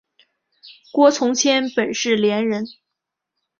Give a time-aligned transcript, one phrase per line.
[0.91, 2.65] 郭从谦本是伶人。